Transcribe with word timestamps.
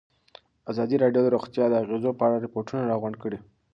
ازادي 0.71 0.95
راډیو 1.03 1.23
د 1.23 1.27
روغتیا 1.35 1.65
د 1.69 1.73
اغېزو 1.83 2.11
په 2.17 2.23
اړه 2.27 2.43
ریپوټونه 2.45 2.81
راغونډ 2.91 3.15
کړي. 3.23 3.39